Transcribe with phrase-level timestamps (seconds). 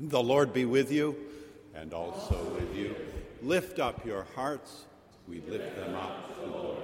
[0.00, 1.16] The Lord be with you
[1.74, 2.94] and also with you.
[3.42, 4.84] Lift up your hearts.
[5.26, 6.78] We lift them up to the Lord.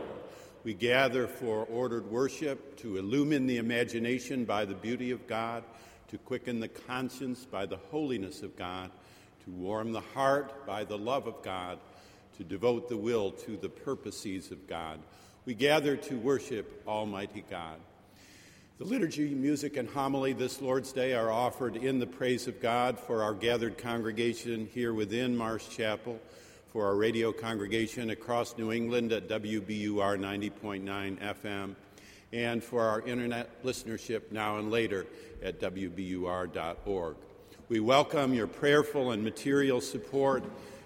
[0.64, 5.62] We gather for ordered worship to illumine the imagination by the beauty of God,
[6.08, 8.90] to quicken the conscience by the holiness of God,
[9.44, 11.78] to warm the heart by the love of God,
[12.36, 14.98] to devote the will to the purposes of God.
[15.44, 17.78] We gather to worship Almighty God.
[18.76, 22.98] The liturgy, music, and homily this Lord's Day are offered in the praise of God
[22.98, 26.18] for our gathered congregation here within Marsh Chapel,
[26.72, 30.82] for our radio congregation across New England at WBUR 90.9
[31.20, 31.76] FM,
[32.32, 35.06] and for our internet listenership now and later
[35.40, 37.14] at WBUR.org.
[37.68, 40.42] We welcome your prayerful and material support,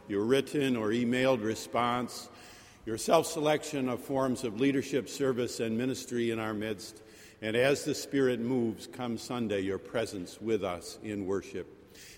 [0.09, 2.29] your written or emailed response,
[2.85, 7.01] your self selection of forms of leadership, service, and ministry in our midst
[7.41, 11.67] and as the Spirit moves, come Sunday, your presence with us in worship.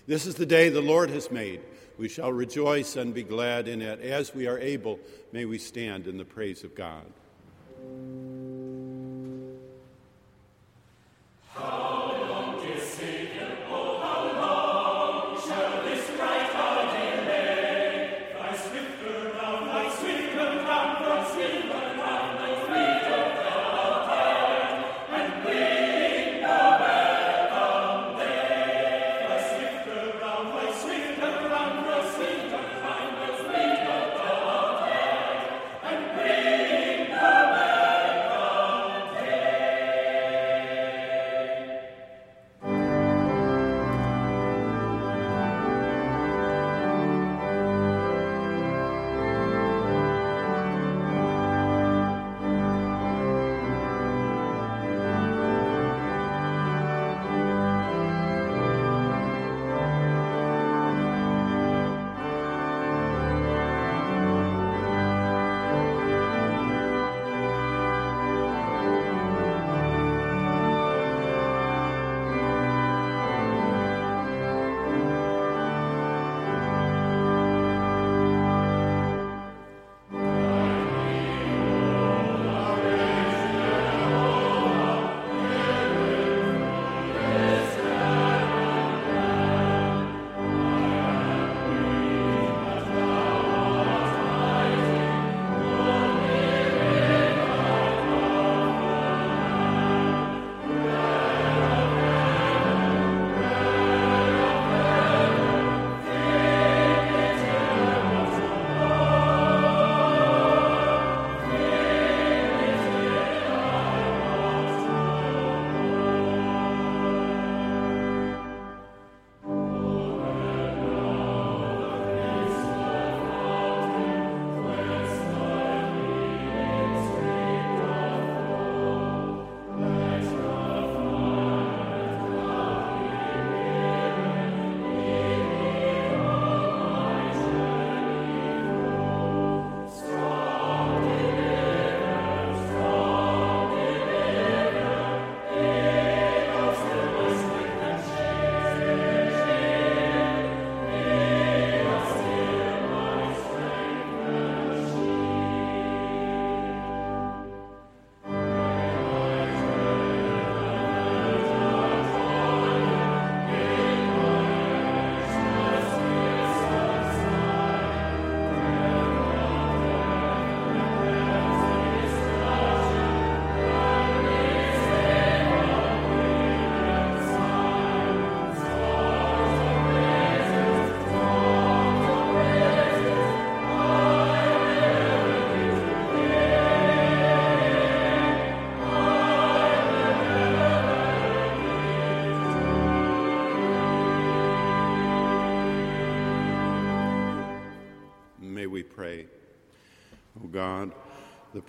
[0.07, 1.61] This is the day the Lord has made.
[1.97, 4.01] We shall rejoice and be glad in it.
[4.01, 4.99] As we are able,
[5.31, 7.05] may we stand in the praise of God.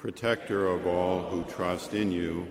[0.03, 2.45] Protector of all who trust in you,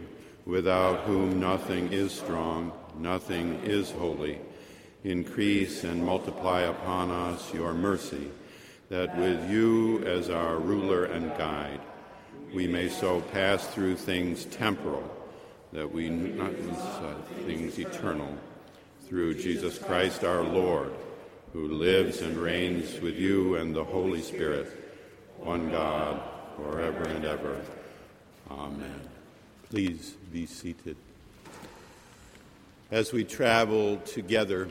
[0.46, 4.40] without whom nothing is strong, nothing is holy.
[5.04, 8.32] Increase and multiply upon us your mercy,
[8.88, 11.82] that with you as our ruler and guide,
[12.54, 15.04] we may so pass through things temporal,
[15.74, 17.16] that we not uh,
[17.46, 18.34] things eternal,
[19.10, 20.94] through Jesus Christ our Lord,
[21.52, 24.72] who lives and reigns with you and the Holy Spirit,
[25.38, 26.31] one God
[26.62, 27.60] forever and ever.
[28.50, 29.02] Amen.
[29.70, 30.96] Please be seated.
[32.92, 34.70] As we travel together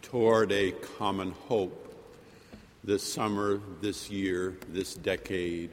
[0.00, 1.94] toward a common hope
[2.84, 5.70] this summer, this year, this decade,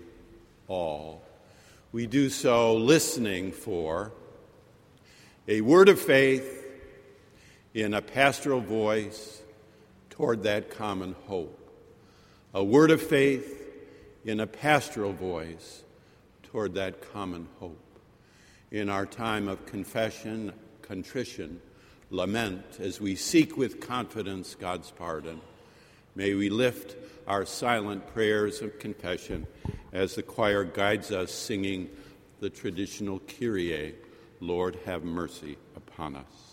[0.68, 1.22] all.
[1.92, 4.12] We do so listening for
[5.48, 6.66] a word of faith
[7.74, 9.42] in a pastoral voice
[10.10, 11.56] toward that common hope.
[12.54, 13.59] A word of faith
[14.26, 15.84] in a pastoral voice
[16.44, 17.80] toward that common hope.
[18.72, 21.62] In our time of confession, contrition,
[22.10, 25.42] lament, as we seek with confidence God's pardon,
[26.16, 26.96] may we lift
[27.28, 29.48] our silent prayers of confession
[29.92, 31.90] as the choir guides us singing
[32.40, 33.96] the traditional Kyrie,
[34.40, 36.49] Lord, have mercy upon us.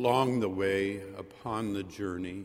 [0.00, 2.42] Along the way upon the journey.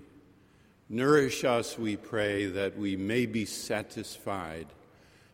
[0.90, 4.68] Nourish us, we pray, that we may be satisfied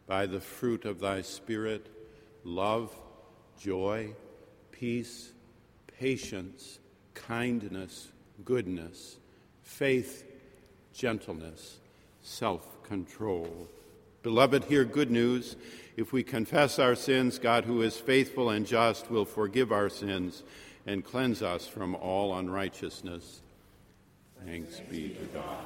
[0.05, 1.87] by the fruit of thy Spirit
[2.43, 2.95] love,
[3.59, 4.13] joy,
[4.71, 5.31] peace,
[5.99, 6.77] patience,
[7.15, 8.09] kindness,
[8.45, 9.17] goodness,
[9.63, 10.23] faith,
[10.93, 11.79] gentleness,
[12.21, 13.67] self control.
[14.21, 15.55] Beloved, hear good news.
[15.97, 20.43] If we confess our sins, God, who is faithful and just, will forgive our sins
[20.85, 23.41] and cleanse us from all unrighteousness.
[24.45, 25.57] Thanks be to God.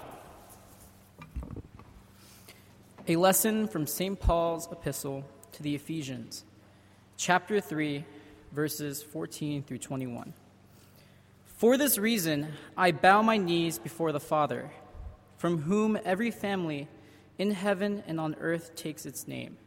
[3.07, 4.19] A lesson from St.
[4.19, 6.43] Paul's epistle to the Ephesians,
[7.17, 8.03] chapter 3,
[8.51, 10.33] verses 14 through 21.
[11.45, 14.71] For this reason, I bow my knees before the Father,
[15.37, 16.87] from whom every family
[17.37, 19.57] in heaven and on earth takes its name.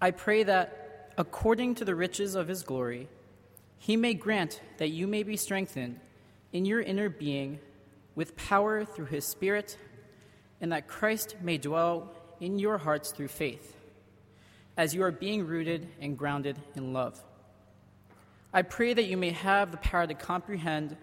[0.00, 3.08] I pray that, according to the riches of his glory,
[3.82, 5.98] he may grant that you may be strengthened
[6.52, 7.58] in your inner being
[8.14, 9.76] with power through his Spirit,
[10.60, 13.76] and that Christ may dwell in your hearts through faith,
[14.76, 17.20] as you are being rooted and grounded in love.
[18.52, 20.96] I pray that you may have the power to comprehend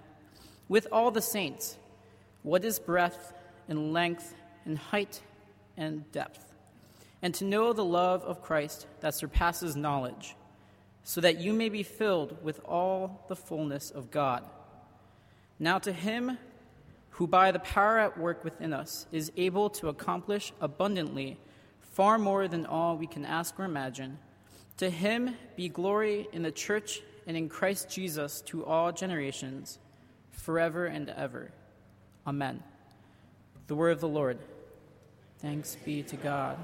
[0.69, 1.77] with all the saints
[2.43, 3.33] what is breadth
[3.67, 4.33] and length
[4.63, 5.21] and height
[5.75, 6.53] and depth,
[7.21, 10.33] and to know the love of Christ that surpasses knowledge
[11.09, 14.43] so that you may be filled with all the fullness of God.
[15.57, 16.37] Now, to him
[17.09, 21.39] who by the power at work within us is able to accomplish abundantly
[21.79, 24.19] far more than all we can ask or imagine,
[24.77, 29.79] to him be glory in the church and in Christ Jesus to all generations,
[30.29, 31.51] forever and ever.
[32.27, 32.61] Amen.
[33.65, 34.37] The word of the Lord.
[35.39, 36.59] Thanks be to God.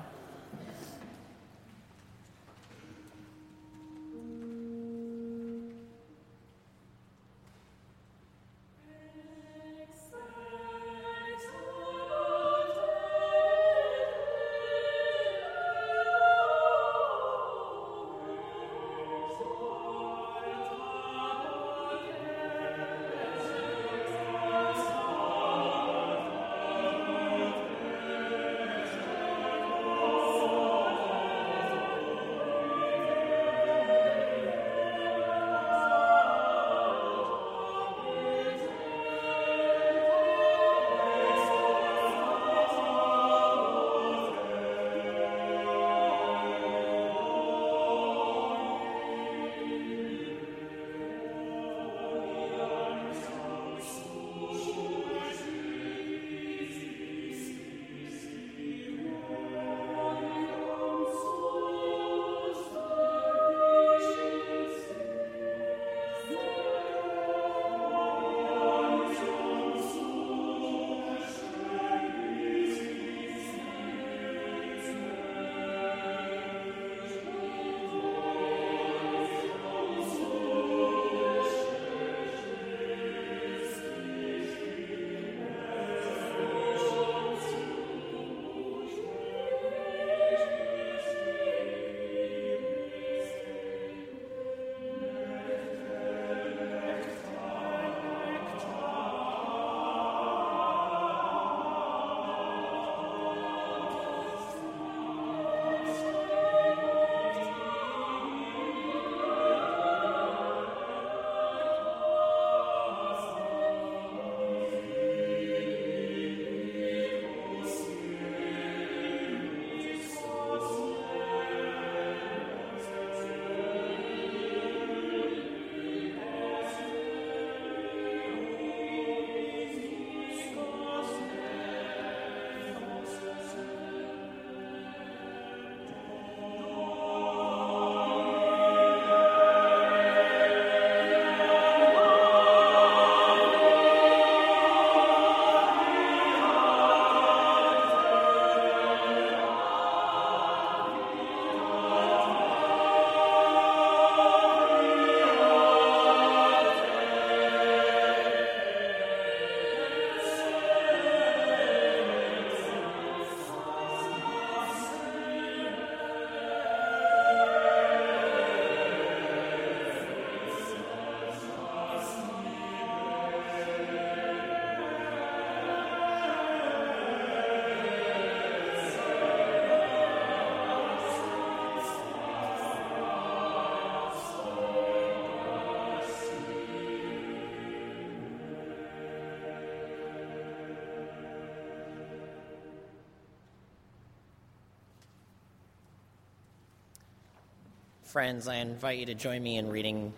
[198.15, 200.13] Friends, I invite you to join me in reading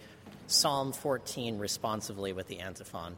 [0.46, 3.16] Psalm 14 responsively with the antiphon.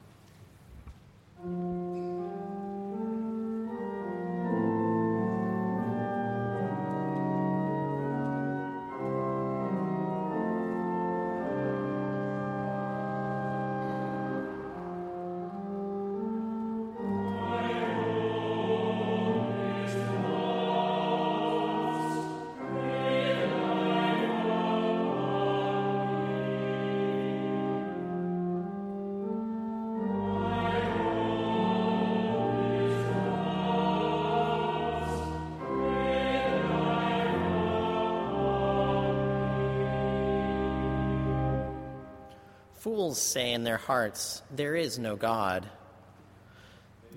[43.09, 45.67] Fools say in their hearts, There is no God.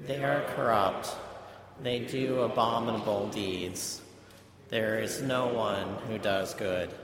[0.06, 1.14] They are corrupt.
[1.82, 4.00] They do abominable deeds.
[4.70, 6.94] There is no one who does good.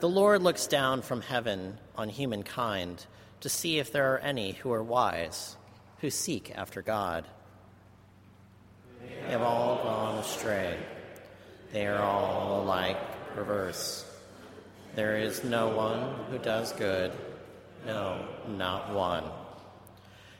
[0.00, 3.06] The Lord looks down from heaven on humankind
[3.42, 5.56] to see if there are any who are wise,
[6.00, 7.28] who seek after God.
[9.02, 10.76] They have all gone astray.
[11.72, 12.98] They are all alike
[13.36, 14.04] perverse.
[14.96, 17.12] There is no one who does good
[17.86, 19.24] no, not one.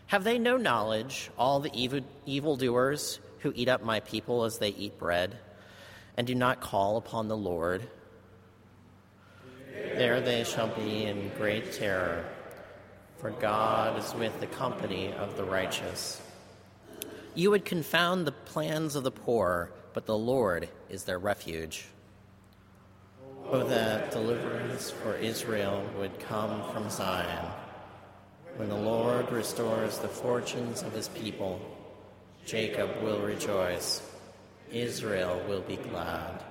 [0.09, 4.71] Have they no knowledge, all the evil, evildoers who eat up my people as they
[4.71, 5.39] eat bread,
[6.17, 7.89] and do not call upon the Lord?
[9.73, 12.25] There they shall be in great terror,
[13.19, 16.21] for God is with the company of the righteous.
[17.35, 21.87] You would confound the plans of the poor, but the Lord is their refuge.
[23.49, 27.47] Oh, that deliverance for Israel would come from Zion.
[28.57, 31.61] When the Lord restores the fortunes of his people,
[32.45, 34.03] Jacob will rejoice,
[34.73, 36.43] Israel will be glad.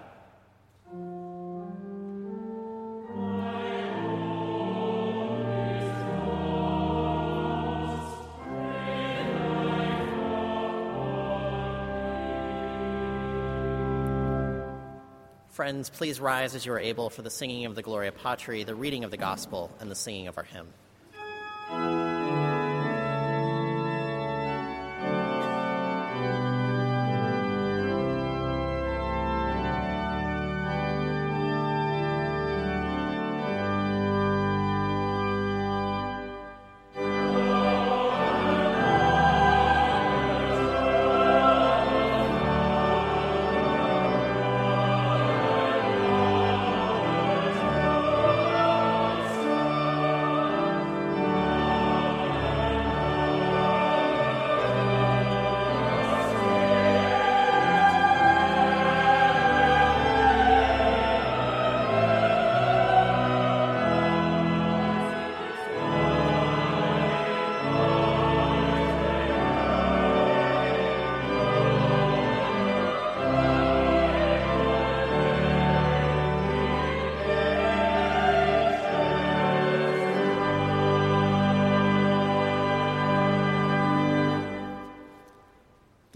[15.56, 18.76] Friends, please rise as you are able for the singing of the Gloria Patri, the
[18.76, 20.68] reading of the Gospel, and the singing of our hymn.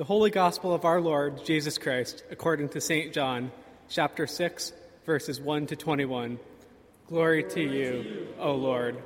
[0.09, 3.13] Holy Gospel of our Lord Jesus Christ, according to St.
[3.13, 3.51] John,
[3.89, 4.73] chapter 6,
[5.05, 6.39] verses 1 to 21.
[7.07, 8.97] Glory to you, O Lord.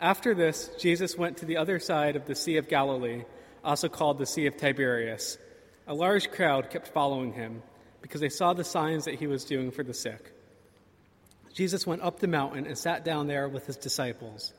[0.00, 3.22] After this, Jesus went to the other side of the Sea of Galilee,
[3.62, 5.38] also called the Sea of Tiberias.
[5.86, 7.62] A large crowd kept following him
[8.02, 10.32] because they saw the signs that he was doing for the sick.
[11.54, 14.52] Jesus went up the mountain and sat down there with his disciples.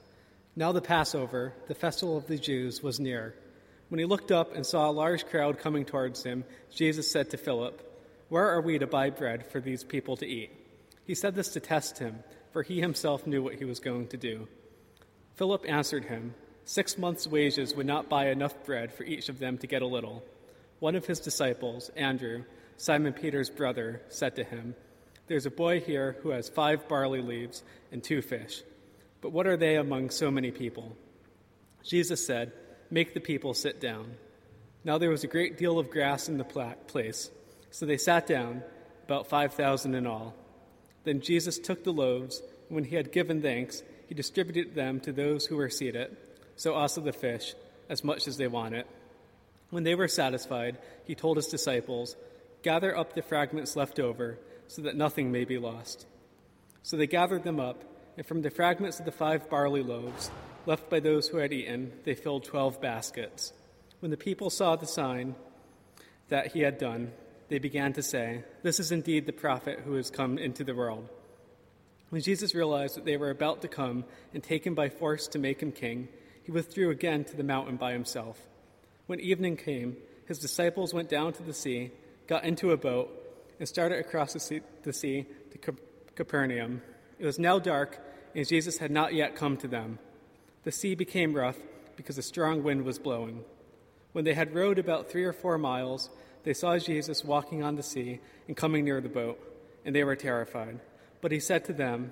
[0.56, 3.36] Now the Passover, the festival of the Jews, was near.
[3.90, 7.38] When he looked up and saw a large crowd coming towards him, Jesus said to
[7.38, 7.82] Philip,
[8.30, 10.52] Where are we to buy bread for these people to eat?
[11.06, 12.24] He said this to test him,
[12.54, 14.48] for he himself knew what he was going to do.
[15.36, 19.58] Philip answered him, Six months' wages would not buy enough bread for each of them
[19.58, 20.24] to get a little.
[20.80, 22.44] One of his disciples, Andrew,
[22.78, 24.76] Simon Peter's brother, said to him,
[25.26, 28.62] There's a boy here who has five barley leaves and two fish.
[29.22, 30.96] But what are they among so many people?
[31.84, 32.54] Jesus said,
[32.92, 34.16] Make the people sit down.
[34.84, 37.30] Now there was a great deal of grass in the place,
[37.70, 38.64] so they sat down,
[39.06, 40.36] about 5,000 in all.
[41.04, 45.12] Then Jesus took the loaves, and when he had given thanks, he distributed them to
[45.12, 46.16] those who were seated,
[46.56, 47.54] so also the fish,
[47.90, 48.86] as much as they wanted.
[49.70, 52.16] When they were satisfied, he told his disciples,
[52.64, 56.06] Gather up the fragments left over, so that nothing may be lost.
[56.84, 57.84] So they gathered them up,
[58.18, 60.32] and from the fragments of the five barley loaves,
[60.70, 63.54] left by those who had eaten, they filled twelve baskets.
[64.02, 65.34] When the people saw the sign
[66.28, 67.12] that he had done,
[67.48, 71.10] they began to say, This is indeed the prophet who has come into the world.
[72.10, 75.40] When Jesus realized that they were about to come and take him by force to
[75.40, 76.08] make him king,
[76.44, 78.40] he withdrew again to the mountain by himself.
[79.08, 81.90] When evening came, his disciples went down to the sea,
[82.28, 83.10] got into a boat,
[83.58, 85.74] and started across the sea, the sea to
[86.14, 86.84] Capernaum.
[87.18, 87.98] It was now dark,
[88.36, 89.98] and Jesus had not yet come to them.
[90.64, 91.58] The sea became rough
[91.96, 93.44] because a strong wind was blowing.
[94.12, 96.10] When they had rowed about three or four miles,
[96.44, 99.40] they saw Jesus walking on the sea and coming near the boat,
[99.86, 100.80] and they were terrified.
[101.22, 102.12] But he said to them,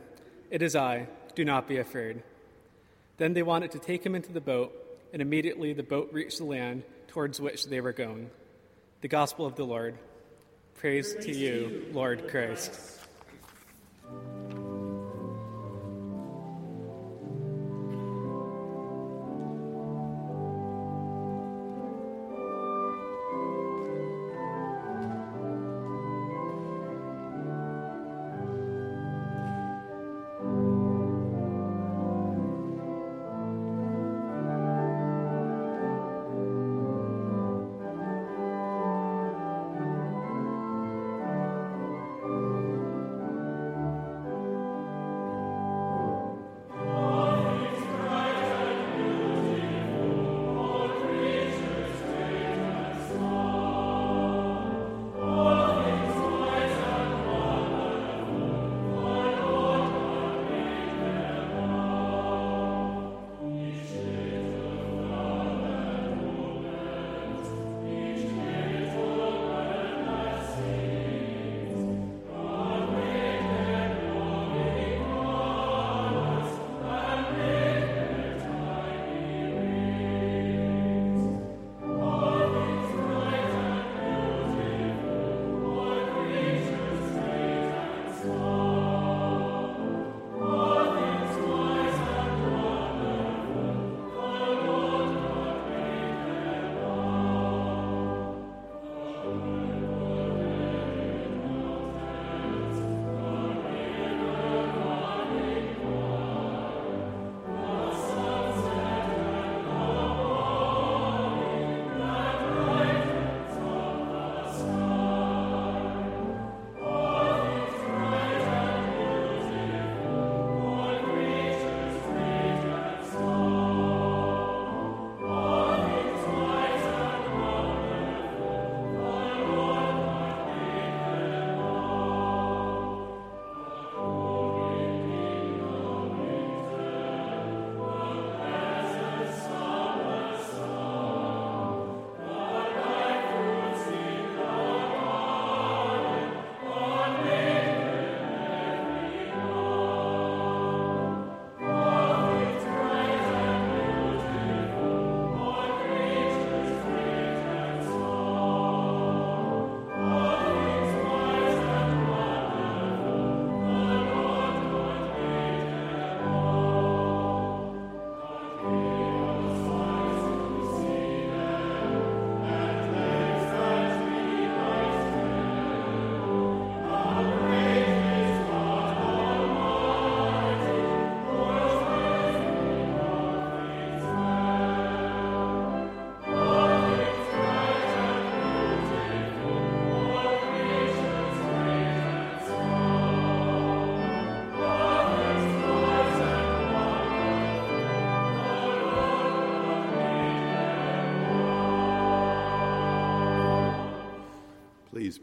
[0.50, 2.24] It is I, do not be afraid.
[3.18, 4.74] Then they wanted to take him into the boat,
[5.12, 8.30] and immediately the boat reached the land towards which they were going.
[9.02, 9.98] The Gospel of the Lord.
[10.76, 12.72] Praise, Praise to you, Lord Christ.
[12.72, 14.37] Please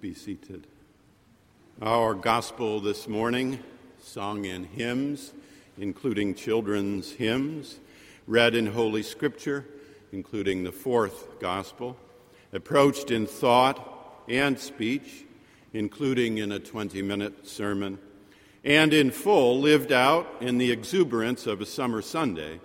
[0.04, 0.66] be seated.
[1.80, 3.60] Our gospel this morning,
[4.02, 5.32] sung in hymns,
[5.78, 7.80] including children's hymns,
[8.26, 9.64] read in Holy Scripture,
[10.12, 11.96] including the fourth gospel,
[12.52, 15.24] approached in thought and speech,
[15.72, 17.98] including in a 20 minute sermon,
[18.62, 22.60] and in full lived out in the exuberance of a summer Sunday,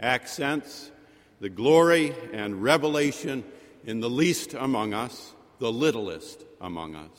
[0.00, 0.90] accents
[1.38, 3.44] the glory and revelation
[3.86, 7.10] in the least among us the littlest among us.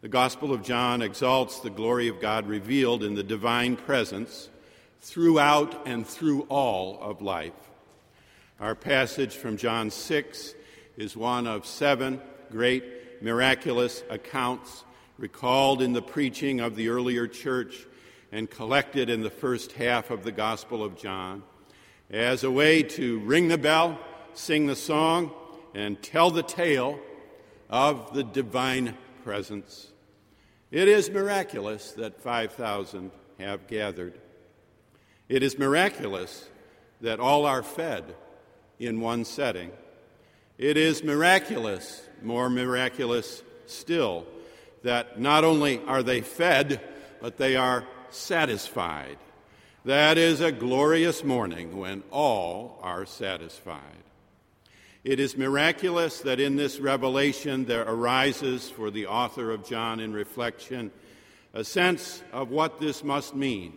[0.00, 4.48] The Gospel of John exalts the glory of God revealed in the divine presence
[5.00, 7.52] throughout and through all of life.
[8.58, 10.54] Our passage from John 6
[10.96, 14.84] is one of seven great miraculous accounts
[15.18, 17.86] recalled in the preaching of the earlier church
[18.32, 21.42] and collected in the first half of the Gospel of John
[22.10, 23.98] as a way to ring the bell,
[24.32, 25.32] sing the song,
[25.74, 26.98] and tell the tale
[27.68, 29.88] of the divine presence.
[30.70, 34.14] It is miraculous that 5,000 have gathered.
[35.28, 36.48] It is miraculous
[37.00, 38.14] that all are fed
[38.78, 39.70] in one setting.
[40.58, 44.26] It is miraculous, more miraculous still,
[44.82, 46.80] that not only are they fed,
[47.20, 49.18] but they are satisfied.
[49.84, 54.05] That is a glorious morning when all are satisfied.
[55.06, 60.12] It is miraculous that in this revelation there arises for the author of John in
[60.12, 60.90] reflection
[61.54, 63.74] a sense of what this must mean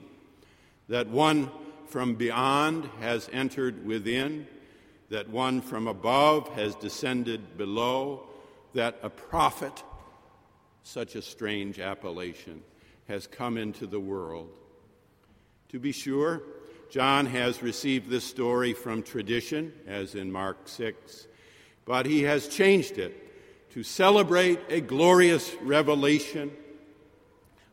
[0.87, 1.51] that one
[1.85, 4.47] from beyond has entered within,
[5.11, 8.27] that one from above has descended below,
[8.73, 9.83] that a prophet,
[10.81, 12.63] such a strange appellation,
[13.07, 14.49] has come into the world.
[15.73, 16.41] To be sure,
[16.89, 21.27] John has received this story from tradition, as in Mark 6,
[21.85, 26.51] but he has changed it to celebrate a glorious revelation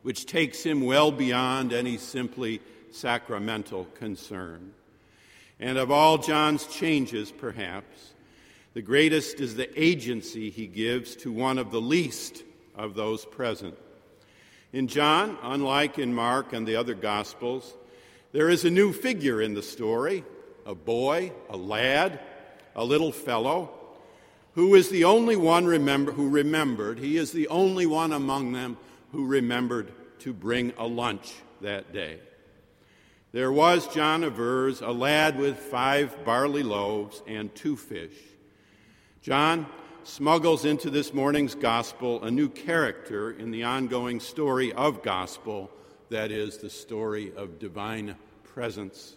[0.03, 4.71] which takes him well beyond any simply sacramental concern.
[5.59, 8.13] And of all John's changes, perhaps,
[8.75, 12.43] the greatest is the agency he gives to one of the least
[12.75, 13.75] of those present.
[14.71, 17.73] In John, unlike in Mark and the other Gospels,
[18.31, 20.23] there is a new figure in the story
[20.65, 22.19] a boy, a lad,
[22.75, 23.71] a little fellow,
[24.53, 26.99] who is the only one remember, who remembered.
[26.99, 28.77] He is the only one among them
[29.13, 32.19] who remembered to bring a lunch that day.
[33.31, 38.15] There was, John of avers, a lad with five barley loaves and two fish.
[39.21, 39.67] John
[40.03, 45.69] smuggles into this morning's gospel a new character in the ongoing story of gospel,
[46.09, 49.15] that is, the story of divine presence.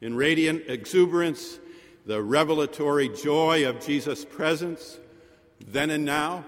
[0.00, 1.58] In radiant exuberance,
[2.04, 4.98] the revelatory joy of Jesus' presence,
[5.66, 6.44] then and now,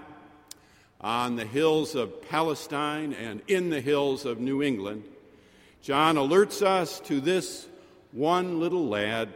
[1.00, 5.04] on the hills of Palestine and in the hills of New England,
[5.80, 7.66] John alerts us to this
[8.12, 9.28] one little lad,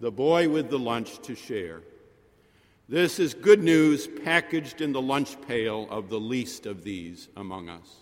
[0.00, 1.82] the boy with the lunch to share.
[2.88, 7.68] This is good news packaged in the lunch pail of the least of these among
[7.68, 8.01] us.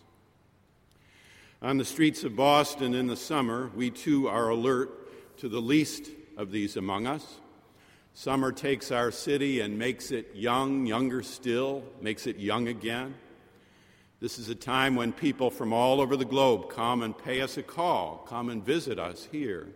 [1.63, 6.09] On the streets of Boston in the summer, we too are alert to the least
[6.39, 7.39] of these among us.
[8.15, 13.15] Summer takes our city and makes it young, younger still, makes it young again.
[14.21, 17.59] This is a time when people from all over the globe come and pay us
[17.59, 19.69] a call, come and visit us here.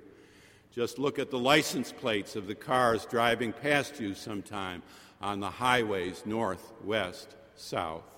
[0.72, 4.82] Just look at the license plates of the cars driving past you sometime
[5.20, 8.13] on the highways north, west, south.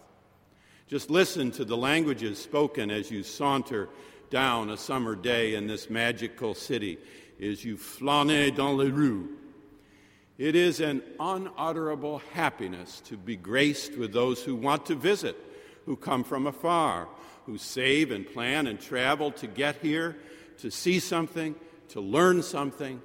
[0.89, 3.89] Just listen to the languages spoken as you saunter
[4.31, 6.99] down a summer day in this magical city,
[7.43, 9.29] as you flâner dans les rues.
[10.39, 15.37] It is an unutterable happiness to be graced with those who want to visit,
[15.87, 17.09] who come from afar,
[17.47, 20.17] who save and plan and travel to get here,
[20.59, 21.55] to see something,
[21.89, 23.01] to learn something,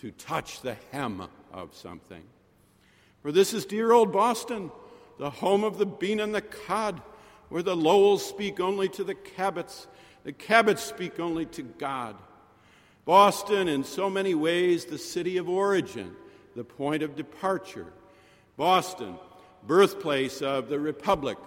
[0.00, 2.22] to touch the hem of something.
[3.20, 4.70] For this is dear old Boston,
[5.18, 7.02] the home of the bean and the cod,
[7.48, 9.86] where the Lowells speak only to the Cabots,
[10.24, 12.16] the Cabots speak only to God.
[13.04, 16.14] Boston, in so many ways, the city of origin,
[16.56, 17.92] the point of departure.
[18.56, 19.16] Boston,
[19.66, 21.38] birthplace of the Republic,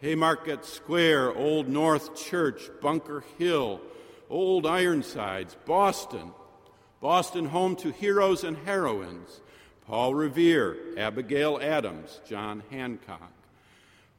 [0.00, 3.80] Haymarket Square, Old North Church, Bunker Hill,
[4.30, 6.32] Old Ironsides, Boston.
[7.00, 9.42] Boston, home to heroes and heroines
[9.86, 13.33] Paul Revere, Abigail Adams, John Hancock.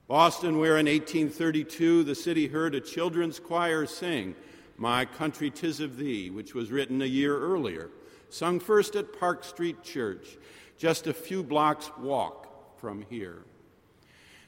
[0.08, 4.36] Boston, where in 1832 the city heard a children's choir sing,
[4.78, 7.89] My Country Tis of Thee, which was written a year earlier,
[8.30, 10.38] sung first at Park Street Church,
[10.78, 13.44] just a few blocks' walk from here.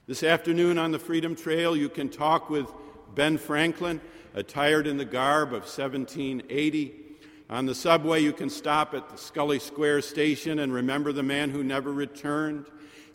[0.06, 2.72] This afternoon on the Freedom Trail, you can talk with
[3.16, 4.00] Ben Franklin,
[4.36, 6.96] attired in the garb of 1780.
[7.50, 11.50] On the subway, you can stop at the Scollay Square station and remember the man
[11.50, 12.68] who never returned.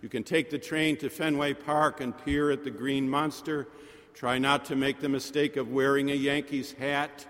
[0.02, 3.68] You can take the train to Fenway Park and peer at the green monster.
[4.14, 7.24] Try not to make the mistake of wearing a Yankees hat.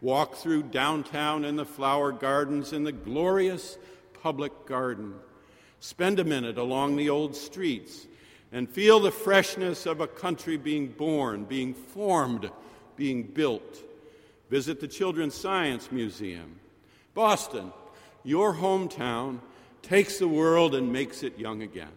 [0.00, 3.78] Walk through downtown and the flower gardens in the glorious
[4.20, 5.14] public garden.
[5.78, 8.08] Spend a minute along the old streets
[8.50, 12.50] and feel the freshness of a country being born, being formed,
[12.96, 13.78] being built.
[14.50, 16.58] Visit the Children's Science Museum.
[17.14, 17.72] Boston,
[18.24, 19.38] your hometown,
[19.82, 21.92] takes the world and makes it young again.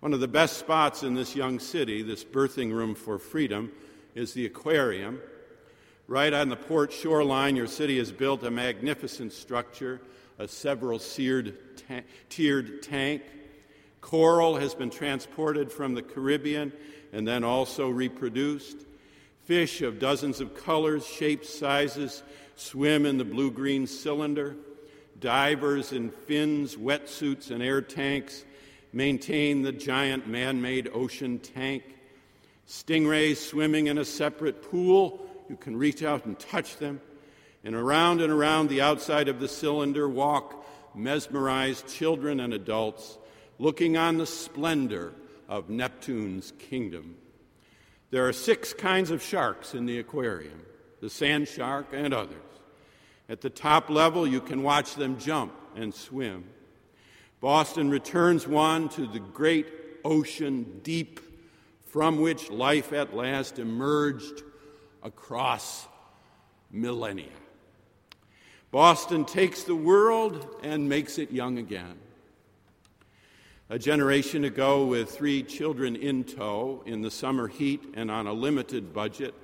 [0.00, 3.72] One of the best spots in this young city, this birthing room for freedom,
[4.14, 5.20] is the aquarium.
[6.06, 10.00] Right on the port shoreline, your city has built a magnificent structure,
[10.38, 13.22] a several ta- tiered tank
[14.06, 16.72] Coral has been transported from the Caribbean
[17.12, 18.86] and then also reproduced.
[19.46, 22.22] Fish of dozens of colors, shapes, sizes
[22.54, 24.54] swim in the blue green cylinder.
[25.18, 28.44] Divers in fins, wetsuits, and air tanks
[28.92, 31.82] maintain the giant man made ocean tank.
[32.68, 35.26] Stingrays swimming in a separate pool.
[35.48, 37.00] You can reach out and touch them.
[37.64, 43.18] And around and around the outside of the cylinder walk mesmerized children and adults
[43.58, 45.12] looking on the splendor
[45.48, 47.16] of Neptune's kingdom.
[48.10, 50.62] There are six kinds of sharks in the aquarium
[51.00, 52.36] the sand shark and others.
[53.28, 56.44] At the top level, you can watch them jump and swim.
[57.46, 59.68] Boston returns one to the great
[60.04, 61.20] ocean deep
[61.84, 64.42] from which life at last emerged
[65.04, 65.86] across
[66.72, 67.30] millennia.
[68.72, 71.96] Boston takes the world and makes it young again.
[73.70, 78.32] A generation ago, with three children in tow in the summer heat and on a
[78.32, 79.34] limited budget,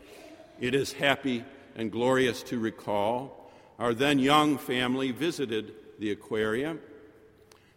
[0.58, 1.44] it is happy
[1.76, 6.80] and glorious to recall our then young family visited the aquarium.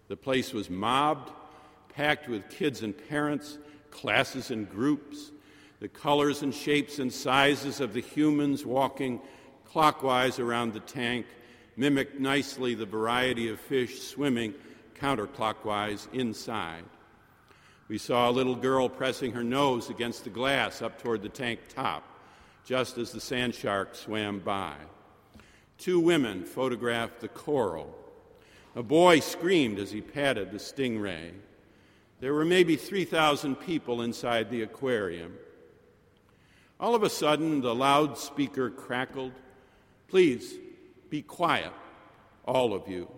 [0.07, 1.31] The place was mobbed,
[1.89, 3.57] packed with kids and parents,
[3.89, 5.31] classes and groups.
[5.79, 9.21] The colors and shapes and sizes of the humans walking
[9.65, 11.25] clockwise around the tank
[11.75, 14.53] mimicked nicely the variety of fish swimming
[14.99, 16.85] counterclockwise inside.
[17.87, 21.59] We saw a little girl pressing her nose against the glass up toward the tank
[21.69, 22.03] top,
[22.65, 24.75] just as the sand shark swam by.
[25.77, 27.93] Two women photographed the coral.
[28.75, 31.31] A boy screamed as he patted the stingray.
[32.19, 35.35] There were maybe 3,000 people inside the aquarium.
[36.79, 39.31] All of a sudden, the loudspeaker crackled.
[40.07, 40.55] Please
[41.09, 41.71] be quiet,
[42.43, 43.09] all of you.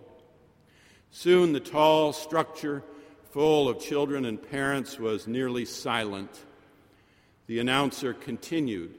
[1.09, 2.83] Soon the tall structure,
[3.31, 6.45] full of children and parents, was nearly silent.
[7.47, 8.95] The announcer continued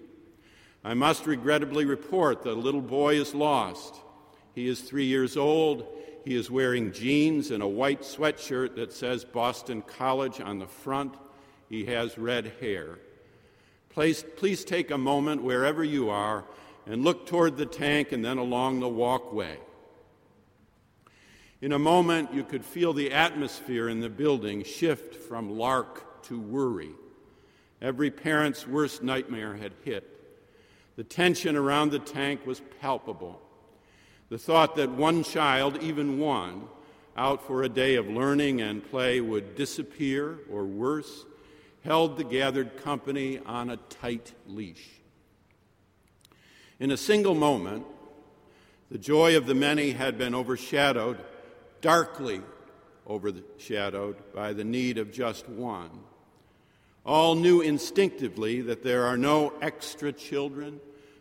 [0.85, 3.97] I must regrettably report that a little boy is lost.
[4.55, 5.87] He is three years old.
[6.29, 11.15] He is wearing jeans and a white sweatshirt that says Boston College on the front.
[11.71, 12.99] He has red hair.
[13.89, 16.45] Please, please take a moment wherever you are
[16.85, 19.57] and look toward the tank and then along the walkway.
[21.63, 26.39] In a moment, you could feel the atmosphere in the building shift from lark to
[26.39, 26.91] worry.
[27.81, 30.07] Every parent's worst nightmare had hit.
[30.97, 33.41] The tension around the tank was palpable.
[34.29, 36.65] The thought that one child, even one,
[37.17, 41.25] out for a day of learning and play would disappear or worse,
[41.85, 44.89] held the gathered company on a tight leash.
[46.79, 47.87] In a single moment,
[48.91, 51.19] the joy of the many had been overshadowed
[51.81, 52.43] darkly
[53.09, 55.91] overshadowed by the need of just one.
[57.07, 60.81] All knew instinctively that there are no extra children,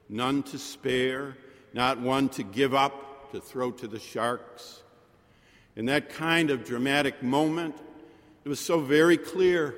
[0.10, 1.38] none to spare,
[1.78, 4.82] not one to give up, to throw to the sharks.
[5.76, 7.78] In that kind of dramatic moment,
[8.44, 9.76] it was so very clear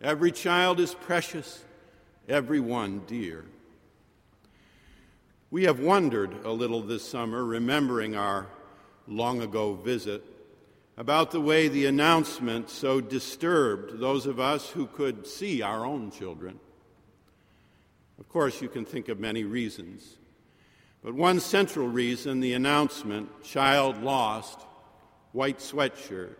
[0.00, 1.64] every child is precious,
[2.28, 3.44] every one dear.
[5.50, 8.46] We have wondered a little this summer, remembering our
[9.08, 10.22] long ago visit
[10.96, 16.12] about the way the announcement so disturbed those of us who could see our own
[16.12, 16.60] children.
[18.20, 20.18] Of course, you can think of many reasons,
[21.02, 24.60] but one central reason the announcement, child lost,
[25.32, 26.34] white sweatshirt,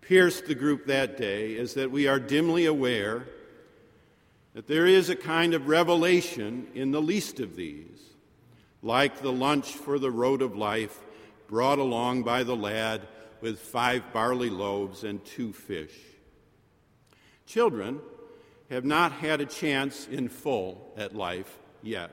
[0.00, 3.26] pierced the group that day is that we are dimly aware
[4.52, 8.00] that there is a kind of revelation in the least of these,
[8.82, 11.00] like the lunch for the road of life
[11.48, 13.02] brought along by the lad
[13.40, 15.94] with five barley loaves and two fish.
[17.46, 18.00] Children
[18.70, 22.10] have not had a chance in full at life yet.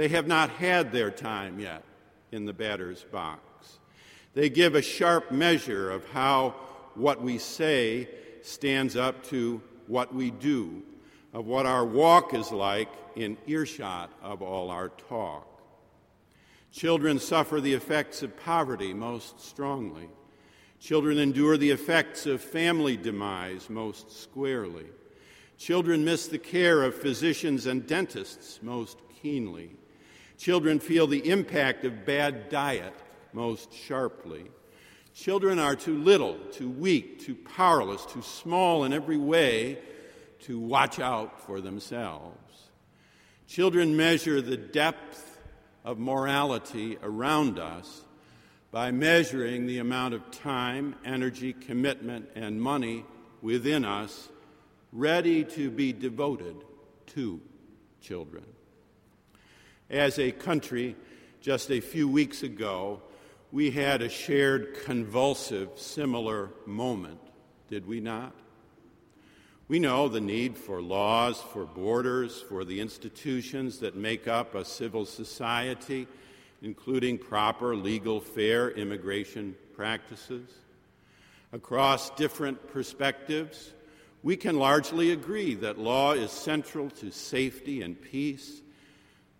[0.00, 1.84] They have not had their time yet
[2.32, 3.80] in the batter's box.
[4.32, 6.54] They give a sharp measure of how
[6.94, 8.08] what we say
[8.40, 10.84] stands up to what we do,
[11.34, 15.60] of what our walk is like in earshot of all our talk.
[16.72, 20.08] Children suffer the effects of poverty most strongly.
[20.80, 24.86] Children endure the effects of family demise most squarely.
[25.58, 29.72] Children miss the care of physicians and dentists most keenly.
[30.40, 32.94] Children feel the impact of bad diet
[33.34, 34.46] most sharply.
[35.12, 39.76] Children are too little, too weak, too powerless, too small in every way
[40.44, 42.70] to watch out for themselves.
[43.48, 45.38] Children measure the depth
[45.84, 48.02] of morality around us
[48.70, 53.04] by measuring the amount of time, energy, commitment, and money
[53.42, 54.30] within us
[54.90, 56.56] ready to be devoted
[57.08, 57.42] to
[58.00, 58.44] children.
[59.90, 60.94] As a country,
[61.40, 63.02] just a few weeks ago,
[63.50, 67.18] we had a shared convulsive, similar moment,
[67.68, 68.32] did we not?
[69.66, 74.64] We know the need for laws, for borders, for the institutions that make up a
[74.64, 76.06] civil society,
[76.62, 80.48] including proper, legal, fair immigration practices.
[81.52, 83.72] Across different perspectives,
[84.22, 88.62] we can largely agree that law is central to safety and peace,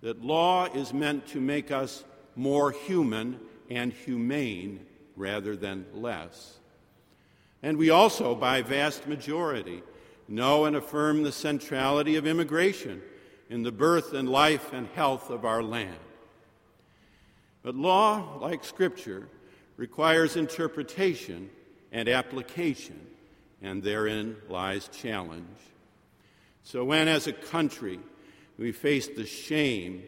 [0.03, 2.05] that law is meant to make us
[2.37, 3.39] more human
[3.69, 4.87] and humane
[5.17, 6.59] rather than less.
[7.63, 9.83] And we also, by vast majority,
[10.27, 13.03] know and affirm the centrality of immigration
[13.51, 15.99] in the birth and life and health of our land.
[17.63, 19.29] But law, like Scripture,
[19.77, 21.51] requires interpretation
[21.93, 22.99] and application,
[23.61, 25.47] and therein lies challenge.
[26.63, 27.99] So, when as a country
[28.61, 30.03] we face the shame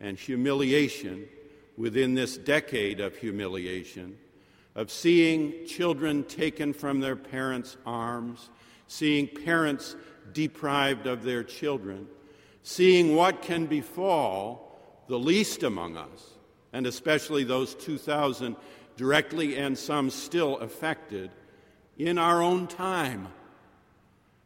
[0.00, 1.28] and humiliation
[1.76, 4.16] within this decade of humiliation,
[4.74, 8.48] of seeing children taken from their parents' arms,
[8.86, 9.94] seeing parents
[10.32, 12.08] deprived of their children,
[12.62, 16.30] seeing what can befall the least among us,
[16.72, 18.56] and especially those 2,000
[18.96, 21.30] directly and some still affected
[21.98, 23.28] in our own time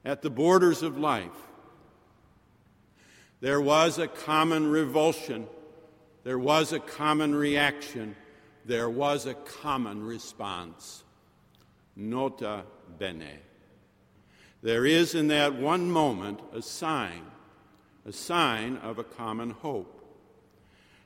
[0.05, 1.52] at the borders of life.
[3.43, 5.47] There was a common revulsion,
[6.25, 8.17] there was a common reaction
[8.65, 11.05] there was a common response.
[11.97, 12.63] Nota
[12.99, 13.41] bene.
[14.63, 17.23] There is in that one moment a sign,
[18.07, 19.99] a sign of a common hope.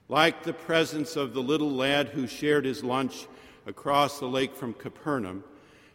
[0.09, 3.26] Like the presence of the little lad who shared his lunch
[3.66, 5.43] across the lake from Capernaum,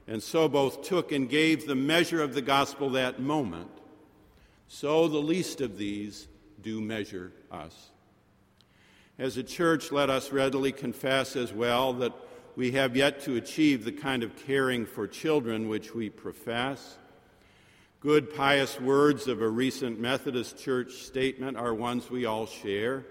[0.08, 3.70] and so both took and gave the measure of the gospel that moment,
[4.68, 6.28] so the least of these
[6.62, 7.92] do measure us.
[9.18, 12.14] As a church, let us readily confess as well that
[12.56, 16.98] we have yet to achieve the kind of caring for children which we profess.
[18.00, 23.06] Good, pious words of a recent Methodist Church statement are ones we all share.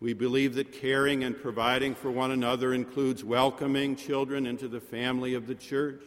[0.00, 5.32] We believe that caring and providing for one another includes welcoming children into the family
[5.32, 6.02] of the church.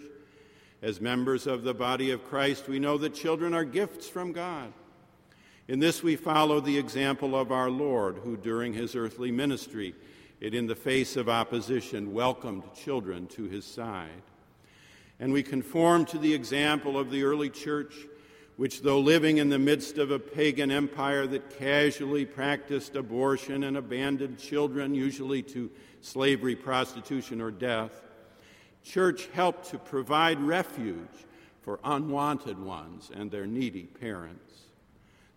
[0.83, 4.71] As members of the body of Christ, we know that children are gifts from God.
[5.67, 9.93] In this, we follow the example of our Lord, who during his earthly ministry,
[10.41, 14.21] and in the face of opposition, welcomed children to his side.
[15.19, 17.93] And we conform to the example of the early church,
[18.55, 23.75] which, though living in the midst of a pagan empire that casually practiced abortion and
[23.75, 28.03] abandoned children, usually to slavery, prostitution, or death,
[28.83, 31.25] church helped to provide refuge
[31.61, 34.46] for unwanted ones and their needy parents.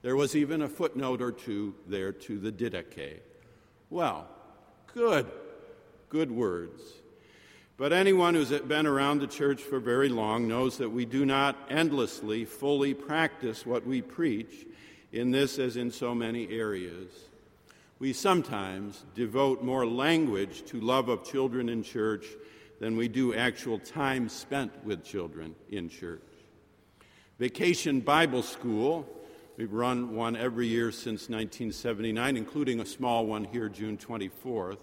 [0.02, 3.20] There was even a footnote or two there to the Didache.
[3.90, 4.28] Well,
[4.94, 5.30] good,
[6.08, 6.80] good words.
[7.76, 11.56] But anyone who's been around the church for very long knows that we do not
[11.70, 14.66] endlessly fully practice what we preach
[15.12, 17.08] in this as in so many areas.
[17.98, 22.26] We sometimes devote more language to love of children in church
[22.80, 26.22] than we do actual time spent with children in church.
[27.38, 29.06] Vacation Bible School
[29.60, 34.78] We've run one every year since 1979, including a small one here June 24th,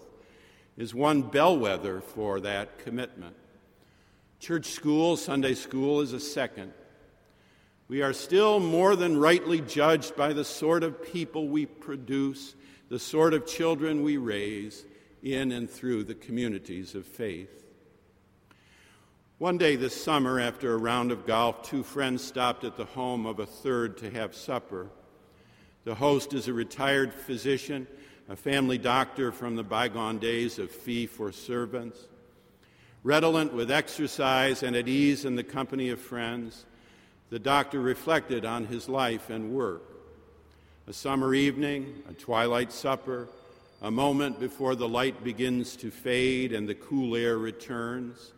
[0.76, 3.34] is one bellwether for that commitment.
[4.38, 6.72] Church school, Sunday school is a second.
[7.88, 12.54] We are still more than rightly judged by the sort of people we produce,
[12.88, 14.84] the sort of children we raise
[15.24, 17.67] in and through the communities of faith.
[19.38, 23.24] One day this summer, after a round of golf, two friends stopped at the home
[23.24, 24.88] of a third to have supper.
[25.84, 27.86] The host is a retired physician,
[28.28, 32.00] a family doctor from the bygone days of fee for servants.
[33.04, 36.66] Redolent with exercise and at ease in the company of friends,
[37.30, 39.84] the doctor reflected on his life and work.
[40.88, 43.28] A summer evening, a twilight supper,
[43.82, 48.32] a moment before the light begins to fade and the cool air returns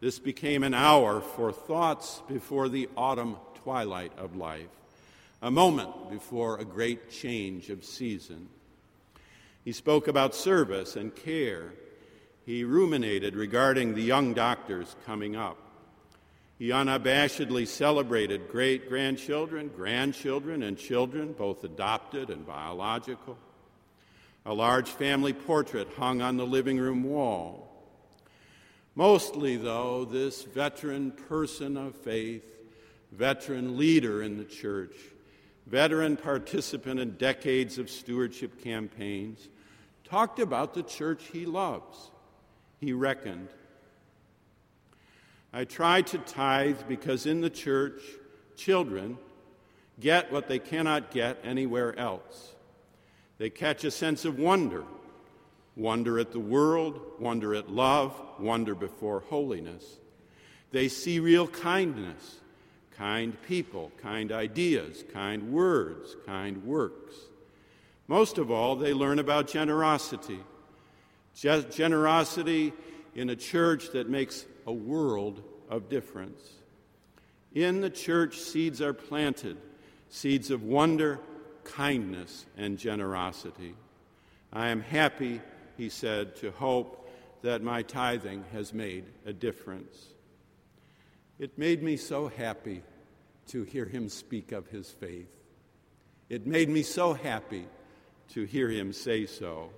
[0.00, 4.68] this became an hour for thoughts before the autumn twilight of life,
[5.42, 8.48] a moment before a great change of season.
[9.64, 11.74] He spoke about service and care.
[12.46, 15.58] He ruminated regarding the young doctors coming up.
[16.58, 23.38] He unabashedly celebrated great grandchildren, grandchildren, and children, both adopted and biological.
[24.46, 27.69] A large family portrait hung on the living room wall.
[28.94, 32.44] Mostly, though, this veteran person of faith,
[33.12, 34.94] veteran leader in the church,
[35.66, 39.48] veteran participant in decades of stewardship campaigns,
[40.04, 42.10] talked about the church he loves.
[42.78, 43.48] He reckoned.
[45.52, 48.00] I try to tithe because in the church,
[48.56, 49.18] children
[49.98, 52.54] get what they cannot get anywhere else.
[53.38, 54.84] They catch a sense of wonder
[55.80, 59.98] wonder at the world, wonder at love, wonder before holiness.
[60.70, 62.36] They see real kindness,
[62.96, 67.14] kind people, kind ideas, kind words, kind works.
[68.06, 70.40] Most of all, they learn about generosity.
[71.34, 72.72] Generosity
[73.14, 76.40] in a church that makes a world of difference.
[77.54, 79.56] In the church, seeds are planted
[80.10, 81.20] seeds of wonder,
[81.64, 83.74] kindness, and generosity.
[84.52, 85.40] I am happy,
[85.80, 87.08] he said, to hope
[87.40, 90.08] that my tithing has made a difference.
[91.38, 92.82] It made me so happy
[93.46, 95.32] to hear him speak of his faith.
[96.28, 97.66] It made me so happy
[98.34, 99.70] to hear him say so.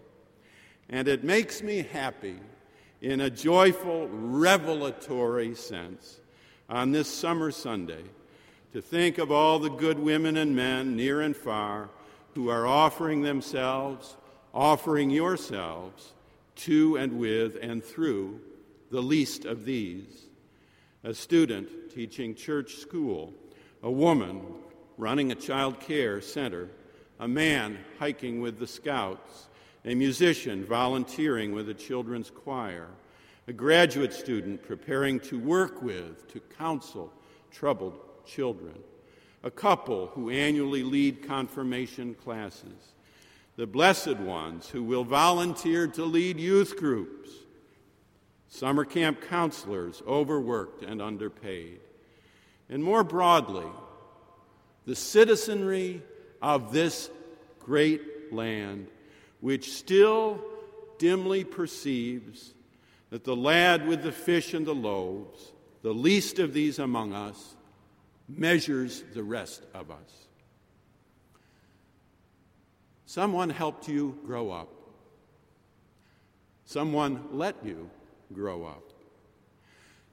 [0.88, 2.40] And it makes me happy
[3.00, 6.18] in a joyful, revelatory sense
[6.68, 8.02] on this summer Sunday
[8.72, 11.90] to think of all the good women and men, near and far,
[12.34, 14.16] who are offering themselves,
[14.54, 16.12] offering yourselves
[16.54, 18.40] to and with and through
[18.90, 20.26] the least of these.
[21.04, 23.32] A student teaching church school,
[23.82, 24.42] a woman
[24.98, 26.68] running a child care center,
[27.18, 29.48] a man hiking with the scouts,
[29.84, 32.88] a musician volunteering with a children's choir,
[33.48, 37.12] a graduate student preparing to work with, to counsel
[37.50, 38.78] troubled children,
[39.42, 42.94] a couple who annually lead confirmation classes,
[43.56, 47.30] the blessed ones who will volunteer to lead youth groups,
[48.48, 51.80] summer camp counselors overworked and underpaid,
[52.68, 53.66] and more broadly,
[54.86, 56.02] the citizenry
[56.40, 57.10] of this
[57.60, 58.88] great land,
[59.40, 60.40] which still
[60.98, 62.54] dimly perceives
[63.10, 67.56] that the lad with the fish and the loaves, the least of these among us,
[68.28, 70.21] measures the rest of us.
[73.12, 74.70] Someone helped you grow up.
[76.64, 77.90] Someone let you
[78.32, 78.84] grow up.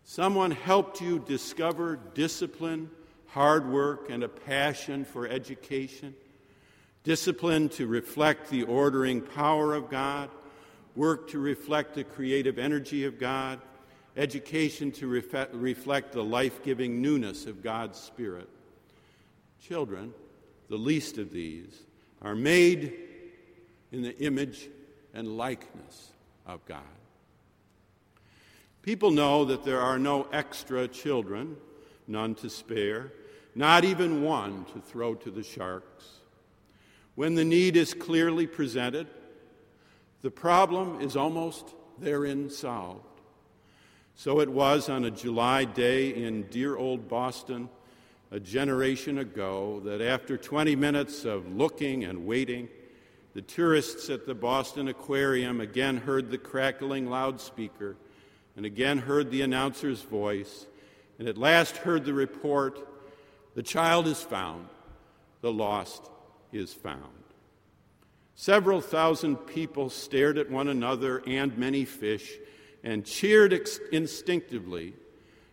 [0.04, 2.92] Someone helped you discover discipline,
[3.28, 6.14] hard work, and a passion for education.
[7.06, 10.30] Discipline to reflect the ordering power of God,
[10.94, 13.62] work to reflect the creative energy of God,
[14.18, 18.50] education to ref- reflect the life giving newness of God's Spirit.
[19.62, 20.14] Children,
[20.68, 21.86] the least of these,
[22.22, 22.94] are made
[23.92, 24.70] in the image
[25.14, 26.12] and likeness
[26.46, 26.82] of God.
[28.82, 31.58] People know that there are no extra children,
[32.08, 33.12] none to spare,
[33.56, 36.20] not even one to throw to the sharks.
[37.16, 39.08] When the need is clearly presented,
[40.22, 43.06] the problem is almost therein solved.
[44.16, 47.70] So it was on a July day in dear old Boston
[48.32, 52.70] a generation ago that after 20 minutes of looking and waiting,
[53.34, 57.96] the tourists at the Boston Aquarium again heard the crackling loudspeaker
[58.56, 60.68] and again heard the announcer's voice
[61.18, 62.88] and at last heard the report
[63.56, 64.68] the child is found,
[65.42, 66.10] the lost
[66.52, 67.04] is found.
[68.36, 72.38] Several thousand people stared at one another and many fish
[72.84, 74.94] and cheered ex- instinctively,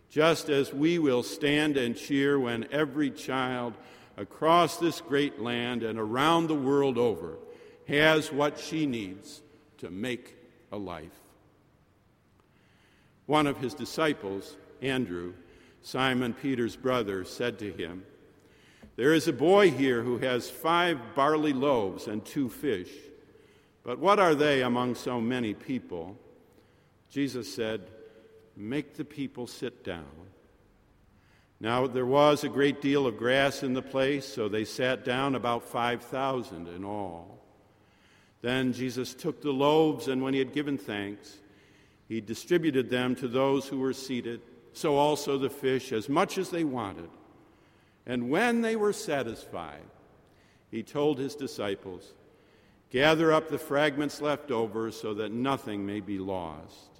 [0.09, 3.73] just as we will stand and cheer when every child
[4.15, 7.37] across this great land and around the world over
[7.87, 9.41] has what she needs
[9.77, 10.35] to make
[10.71, 11.19] a life.
[13.25, 15.33] One of his disciples, Andrew,
[15.81, 18.03] Simon Peter's brother, said to him,
[18.95, 22.89] There is a boy here who has five barley loaves and two fish,
[23.83, 26.17] but what are they among so many people?
[27.09, 27.89] Jesus said,
[28.59, 30.05] Make the people sit down.
[31.59, 35.35] Now there was a great deal of grass in the place, so they sat down,
[35.35, 37.39] about 5,000 in all.
[38.41, 41.39] Then Jesus took the loaves, and when he had given thanks,
[42.07, 44.41] he distributed them to those who were seated,
[44.73, 47.09] so also the fish, as much as they wanted.
[48.05, 49.85] And when they were satisfied,
[50.71, 52.13] he told his disciples,
[52.89, 56.96] Gather up the fragments left over so that nothing may be lost.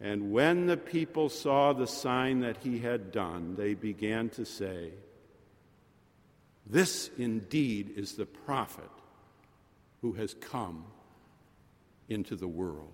[0.00, 4.92] And when the people saw the sign that he had done, they began to say,
[6.66, 8.88] This indeed is the prophet
[10.00, 10.84] who has come
[12.08, 12.92] into the world.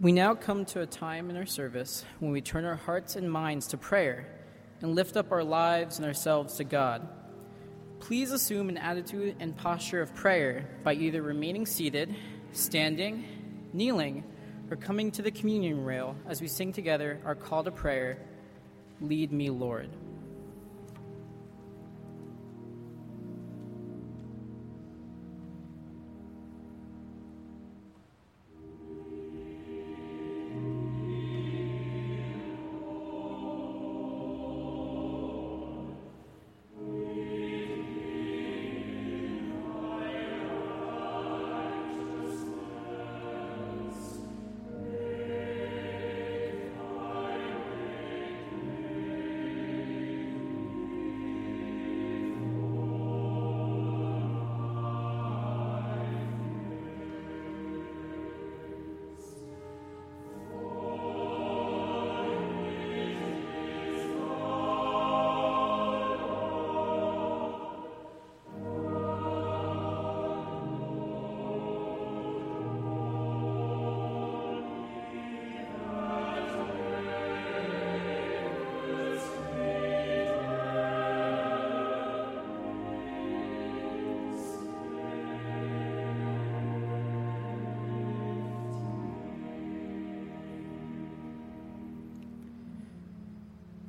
[0.00, 3.30] We now come to a time in our service when we turn our hearts and
[3.30, 4.26] minds to prayer
[4.80, 7.06] and lift up our lives and ourselves to God.
[8.00, 12.14] Please assume an attitude and posture of prayer by either remaining seated,
[12.52, 13.24] standing,
[13.72, 14.24] kneeling,
[14.70, 18.18] or coming to the communion rail as we sing together our call to prayer
[19.00, 19.88] Lead me, Lord.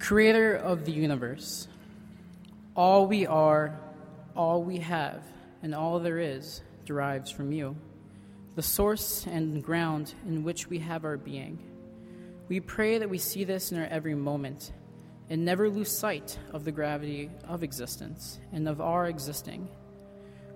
[0.01, 1.67] Creator of the universe,
[2.75, 3.79] all we are,
[4.35, 5.21] all we have,
[5.61, 7.75] and all there is derives from you,
[8.55, 11.59] the source and ground in which we have our being.
[12.49, 14.73] We pray that we see this in our every moment
[15.29, 19.69] and never lose sight of the gravity of existence and of our existing.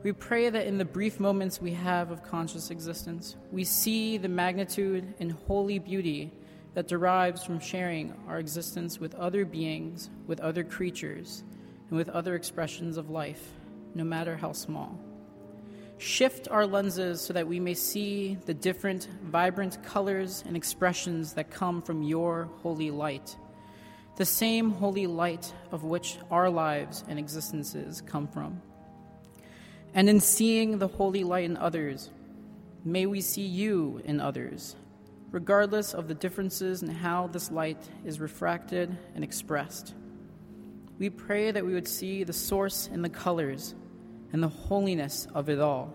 [0.01, 4.27] We pray that in the brief moments we have of conscious existence, we see the
[4.27, 6.33] magnitude and holy beauty
[6.75, 11.43] that derives from sharing our existence with other beings, with other creatures,
[11.89, 13.53] and with other expressions of life,
[13.95, 14.99] no matter how small.
[15.97, 21.49] Shift our lenses so that we may see the different, vibrant colors and expressions that
[21.49, 23.37] come from your holy light,
[24.17, 28.61] the same holy light of which our lives and existences come from.
[29.93, 32.09] And in seeing the holy light in others,
[32.83, 34.75] may we see you in others
[35.35, 39.93] regardless of the differences in how this light is refracted and expressed.
[40.97, 43.75] We pray that we would see the source in the colors
[44.31, 45.93] and the holiness of it all.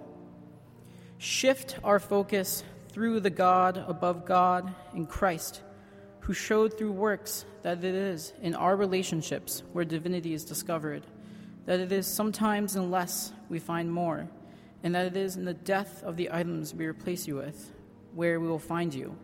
[1.17, 5.63] Shift our focus through the God above God in Christ,
[6.21, 11.07] who showed through works that it is in our relationships where divinity is discovered,
[11.65, 14.29] that it is sometimes in less we find more,
[14.83, 17.73] and that it is in the death of the items we replace you with
[18.15, 19.17] where we will find you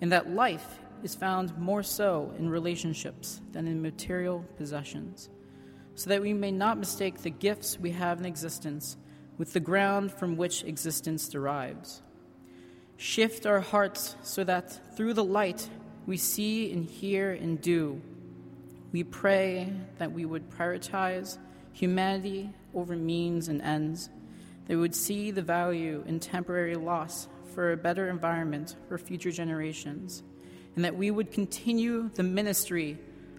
[0.00, 5.28] and that life is found more so in relationships than in material possessions,
[5.94, 8.96] so that we may not mistake the gifts we have in existence
[9.38, 12.02] with the ground from which existence derives.
[12.96, 15.68] Shift our hearts so that through the light
[16.06, 18.00] we see and hear and do.
[18.92, 21.36] We pray that we would prioritize
[21.72, 24.08] humanity over means and ends,
[24.66, 29.30] that we would see the value in temporary loss for a better environment for future
[29.30, 30.22] generations,
[30.74, 32.98] and that we would continue the ministry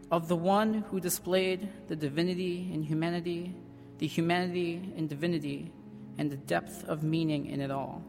[0.09, 3.53] of the one who displayed the divinity in humanity,
[3.99, 5.72] the humanity in divinity,
[6.18, 8.03] and the depth of meaning in it all.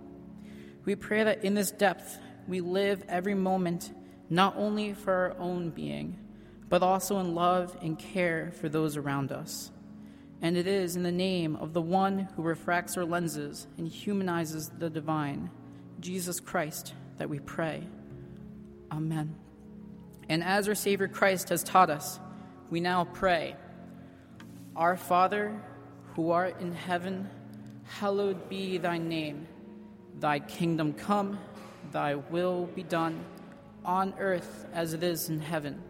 [0.87, 3.93] We pray that in this depth we live every moment
[4.31, 6.19] not only for our own being,
[6.71, 9.71] but also in love and care for those around us.
[10.41, 14.71] And it is in the name of the one who refracts our lenses and humanizes
[14.71, 15.51] the divine
[16.01, 17.83] Jesus Christ that we pray.
[18.91, 19.35] Amen.
[20.29, 22.21] And as our Savior Christ has taught us,
[22.71, 23.57] we now pray
[24.77, 25.61] Our Father,
[26.15, 27.29] who art in heaven,
[27.85, 29.49] hallowed be thy name.
[30.21, 31.39] Thy kingdom come,
[31.91, 33.25] thy will be done,
[33.85, 35.83] on earth as it is in heaven.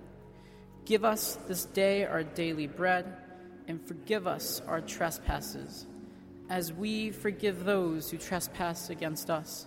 [0.85, 3.15] Give us this day our daily bread,
[3.67, 5.87] and forgive us our trespasses,
[6.49, 9.67] as we forgive those who trespass against us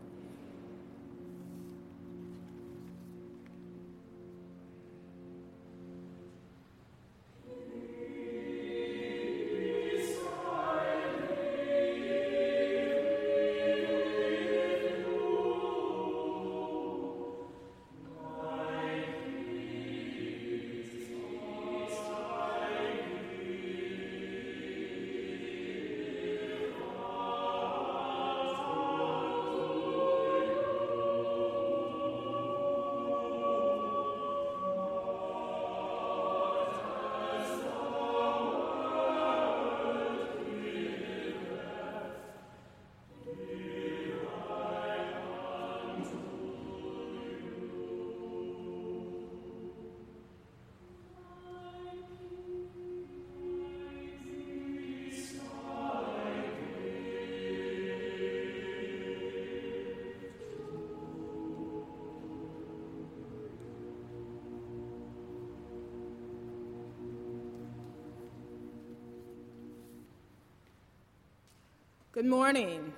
[72.13, 72.91] Good morning.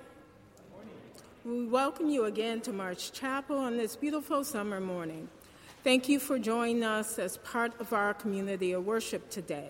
[0.56, 0.70] Good
[1.44, 1.62] morning.
[1.62, 5.28] We welcome you again to Marsh Chapel on this beautiful summer morning.
[5.84, 9.68] Thank you for joining us as part of our community of worship today.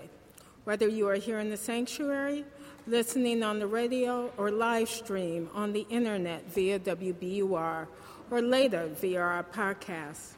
[0.65, 2.47] Whether you are here in the sanctuary,
[2.87, 7.87] listening on the radio, or live stream on the internet via WBUR,
[8.31, 10.37] or later via our podcast.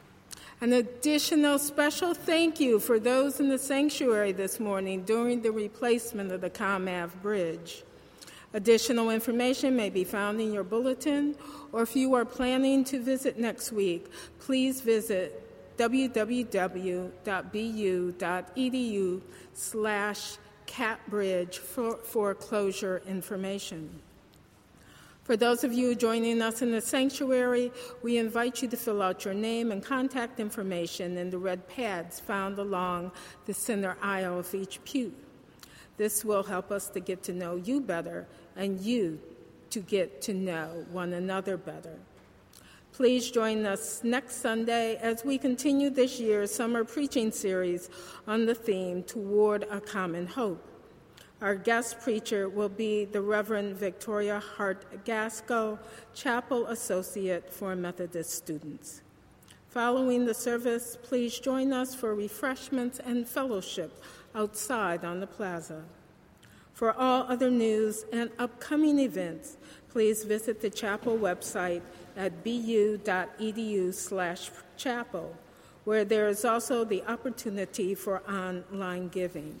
[0.59, 6.33] An additional special thank you for those in the sanctuary this morning during the replacement
[6.33, 7.83] of the Comm Ave Bridge.
[8.53, 11.35] Additional information may be found in your bulletin,
[11.71, 14.07] or if you are planning to visit next week,
[14.39, 15.43] please visit
[15.77, 17.11] www.bu.edu
[19.53, 24.01] slash catbridge for foreclosure information.
[25.23, 29.25] For those of you joining us in the sanctuary, we invite you to fill out
[29.25, 33.11] your name and contact information in the red pads found along
[33.45, 35.13] the center aisle of each pew.
[35.97, 39.19] This will help us to get to know you better and you
[39.71, 41.99] to get to know one another better.
[42.93, 47.89] Please join us next Sunday as we continue this year's summer preaching series
[48.27, 50.63] on the theme Toward a Common Hope.
[51.39, 55.77] Our guest preacher will be the Reverend Victoria Hart Gasco,
[56.15, 59.01] Chapel Associate for Methodist students.
[59.69, 64.01] Following the service, please join us for refreshments and fellowship
[64.37, 65.83] outside on the plaza.
[66.73, 69.57] For all other news and upcoming events,
[69.89, 71.81] please visit the chapel website
[72.15, 75.35] at bu.edu/chapel,
[75.85, 79.59] where there is also the opportunity for online giving.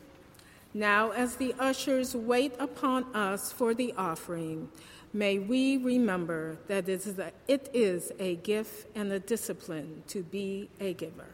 [0.73, 4.69] Now, as the ushers wait upon us for the offering,
[5.11, 11.33] may we remember that it is a gift and a discipline to be a giver.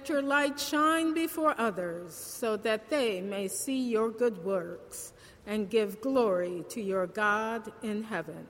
[0.00, 5.12] Let your light shine before others so that they may see your good works
[5.46, 8.46] and give glory to your God in heaven.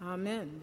[0.00, 0.62] Amen.